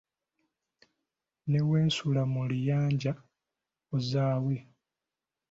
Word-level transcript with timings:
Ne 1.49 1.59
weesula 1.69 2.21
mu 2.33 2.41
liyanja 2.49 3.13
ozaawe. 3.95 4.55